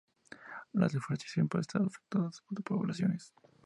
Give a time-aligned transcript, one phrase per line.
[0.73, 3.35] La deforestación podría estar afectando a sus poblaciones.